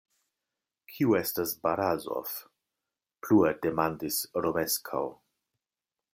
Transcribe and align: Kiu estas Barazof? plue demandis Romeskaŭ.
Kiu 0.93 1.11
estas 1.19 1.53
Barazof? 1.65 2.33
plue 3.27 3.53
demandis 3.67 4.19
Romeskaŭ. 4.47 5.05